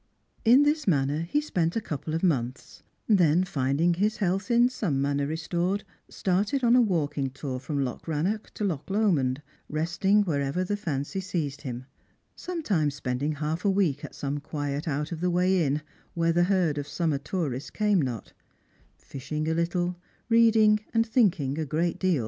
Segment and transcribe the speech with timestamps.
[0.43, 4.99] In this manner he spent a couple of months; then finding his health in some
[4.99, 10.63] manner restored, started on a walking tour from Loch Eannoch to Loch Lomond, resting wherever
[10.63, 11.85] the fancy seized him;
[12.35, 15.83] sometimes spending half a week at some quiet out of the way inn,
[16.15, 18.33] where the herd of summer tourists came not;
[18.97, 19.97] fishing a little,
[20.31, 22.19] readinof and thinkinsr a great deal